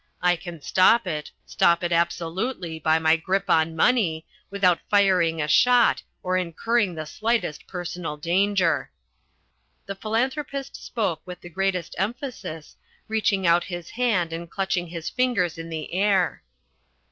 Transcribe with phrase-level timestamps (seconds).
[0.23, 5.47] I can stop it, stop it absolutely by my grip on money, without firing a
[5.47, 8.89] shot or incurring the slightest personal danger."
[9.85, 12.77] The Philanthropist spoke with the greatest emphasis,
[13.07, 16.41] reaching out his hand and clutching his fingers in the air.